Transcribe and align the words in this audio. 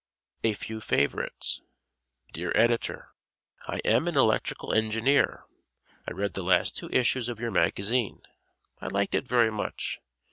A 0.43 0.53
Few 0.53 0.81
Favorites 0.81 1.61
Dear 2.33 2.51
Editor: 2.55 3.07
I 3.67 3.77
am 3.85 4.07
an 4.07 4.17
electrical 4.17 4.73
engineer. 4.73 5.45
I 6.07 6.13
read 6.13 6.33
the 6.33 6.41
last 6.41 6.75
two 6.75 6.89
issues 6.91 7.29
of 7.29 7.39
your 7.39 7.51
magazine. 7.51 8.23
I 8.79 8.87
liked 8.87 9.13
it 9.13 9.27
very 9.27 9.51
much. 9.51 9.99